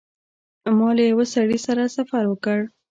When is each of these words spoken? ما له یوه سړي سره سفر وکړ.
ما 0.77 0.89
له 0.97 1.03
یوه 1.11 1.25
سړي 1.33 1.57
سره 1.65 1.93
سفر 1.95 2.23
وکړ. 2.27 2.59